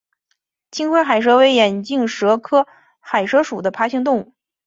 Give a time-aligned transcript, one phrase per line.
[0.71, 2.65] 青灰海蛇为眼镜蛇科
[2.99, 4.33] 海蛇属的爬行动物。